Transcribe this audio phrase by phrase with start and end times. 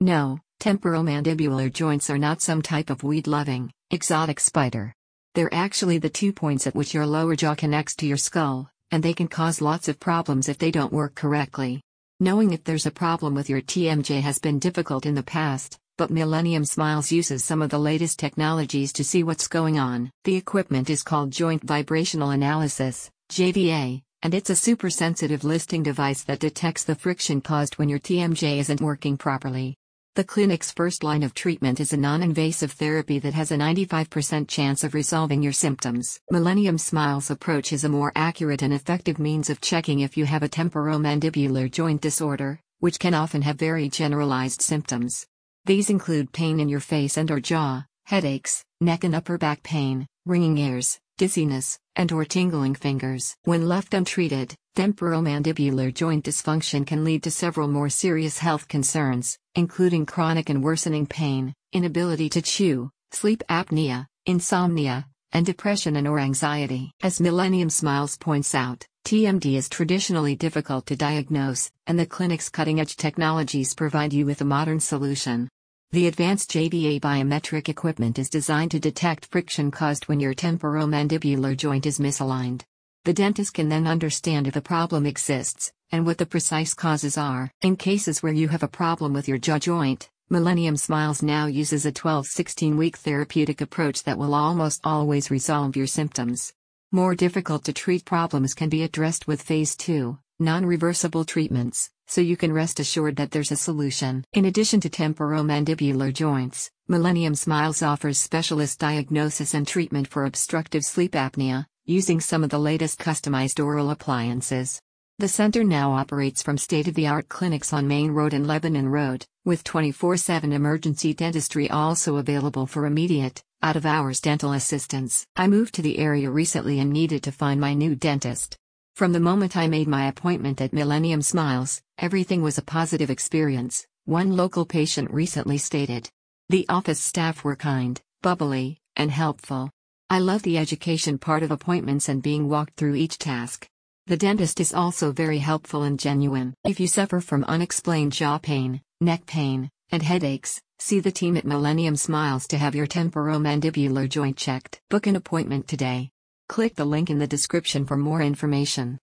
[0.00, 4.92] No, temporomandibular joints are not some type of weed loving, exotic spider.
[5.34, 9.02] They're actually the two points at which your lower jaw connects to your skull, and
[9.02, 11.80] they can cause lots of problems if they don't work correctly.
[12.20, 16.10] Knowing if there's a problem with your TMJ has been difficult in the past, but
[16.10, 20.10] Millennium Smiles uses some of the latest technologies to see what's going on.
[20.24, 26.22] The equipment is called Joint Vibrational Analysis, JVA, and it's a super sensitive listing device
[26.24, 29.74] that detects the friction caused when your TMJ isn't working properly.
[30.16, 34.48] The clinic's first line of treatment is a non invasive therapy that has a 95%
[34.48, 36.18] chance of resolving your symptoms.
[36.30, 40.42] Millennium Smiles approach is a more accurate and effective means of checking if you have
[40.42, 45.26] a temporomandibular joint disorder, which can often have very generalized symptoms.
[45.66, 50.06] These include pain in your face and or jaw, headaches, neck and upper back pain,
[50.24, 53.36] ringing ears, dizziness, and or tingling fingers.
[53.44, 60.04] When left untreated, temporomandibular joint dysfunction can lead to several more serious health concerns, including
[60.04, 66.92] chronic and worsening pain, inability to chew, sleep apnea, insomnia, and depression and or anxiety.
[67.02, 72.96] As Millennium Smiles points out, TMD is traditionally difficult to diagnose, and the clinic's cutting-edge
[72.96, 75.48] technologies provide you with a modern solution.
[75.92, 81.86] The advanced JVA biometric equipment is designed to detect friction caused when your temporomandibular joint
[81.86, 82.62] is misaligned.
[83.06, 87.52] The dentist can then understand if a problem exists, and what the precise causes are.
[87.62, 91.86] In cases where you have a problem with your jaw joint, Millennium Smiles now uses
[91.86, 96.52] a 12 16 week therapeutic approach that will almost always resolve your symptoms.
[96.90, 102.20] More difficult to treat problems can be addressed with Phase 2, non reversible treatments, so
[102.20, 104.24] you can rest assured that there's a solution.
[104.32, 111.12] In addition to temporomandibular joints, Millennium Smiles offers specialist diagnosis and treatment for obstructive sleep
[111.12, 114.82] apnea, using some of the latest customized oral appliances.
[115.18, 118.88] The center now operates from state of the art clinics on Main Road and Lebanon
[118.88, 125.24] Road, with 24 7 emergency dentistry also available for immediate, out of hours dental assistance.
[125.36, 128.58] I moved to the area recently and needed to find my new dentist.
[128.96, 133.86] From the moment I made my appointment at Millennium Smiles, everything was a positive experience,
[134.06, 136.10] one local patient recently stated.
[136.48, 139.70] The office staff were kind, bubbly, and helpful.
[140.08, 143.66] I love the education part of appointments and being walked through each task.
[144.06, 146.54] The dentist is also very helpful and genuine.
[146.64, 151.44] If you suffer from unexplained jaw pain, neck pain, and headaches, see the team at
[151.44, 154.80] Millennium Smiles to have your temporomandibular joint checked.
[154.90, 156.10] Book an appointment today.
[156.48, 159.00] Click the link in the description for more information.